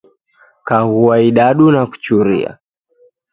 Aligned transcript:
Kaghua 0.67 1.15
idadu 1.27 1.65
nakuchuria 1.71 2.51